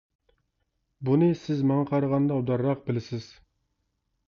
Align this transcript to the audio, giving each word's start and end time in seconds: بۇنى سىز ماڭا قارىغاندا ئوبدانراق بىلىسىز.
بۇنى 1.09 1.27
سىز 1.43 1.61
ماڭا 1.73 1.85
قارىغاندا 1.93 2.39
ئوبدانراق 2.41 2.83
بىلىسىز. 2.91 3.31